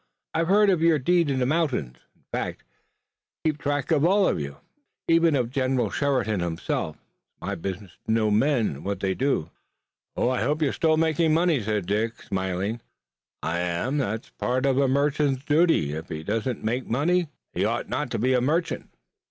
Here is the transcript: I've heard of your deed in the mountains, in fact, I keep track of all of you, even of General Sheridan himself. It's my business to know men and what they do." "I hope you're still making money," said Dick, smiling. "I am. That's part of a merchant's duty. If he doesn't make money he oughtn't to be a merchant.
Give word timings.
I've 0.33 0.47
heard 0.47 0.71
of 0.71 0.81
your 0.81 0.97
deed 0.97 1.29
in 1.29 1.37
the 1.37 1.45
mountains, 1.45 1.97
in 2.15 2.23
fact, 2.33 2.63
I 2.65 3.47
keep 3.47 3.59
track 3.59 3.91
of 3.91 4.03
all 4.03 4.27
of 4.27 4.39
you, 4.39 4.57
even 5.07 5.35
of 5.35 5.51
General 5.51 5.91
Sheridan 5.91 6.39
himself. 6.39 6.95
It's 6.95 7.41
my 7.41 7.53
business 7.53 7.91
to 8.07 8.11
know 8.11 8.31
men 8.31 8.67
and 8.77 8.83
what 8.83 8.99
they 8.99 9.13
do." 9.13 9.51
"I 10.17 10.41
hope 10.41 10.63
you're 10.63 10.73
still 10.73 10.97
making 10.97 11.35
money," 11.35 11.61
said 11.61 11.85
Dick, 11.85 12.19
smiling. 12.23 12.81
"I 13.43 13.59
am. 13.59 13.99
That's 13.99 14.31
part 14.31 14.65
of 14.65 14.79
a 14.79 14.87
merchant's 14.87 15.45
duty. 15.45 15.93
If 15.93 16.09
he 16.09 16.23
doesn't 16.23 16.63
make 16.63 16.87
money 16.87 17.27
he 17.53 17.63
oughtn't 17.63 18.11
to 18.13 18.17
be 18.17 18.33
a 18.33 18.41
merchant. 18.41 18.89